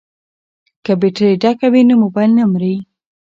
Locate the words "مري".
2.51-2.75